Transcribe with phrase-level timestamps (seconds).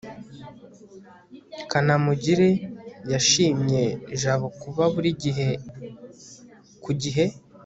[1.69, 2.49] kanamugire
[3.11, 3.81] yashimye
[4.21, 5.49] jabo kuba buri gihe
[6.83, 7.25] ku gihe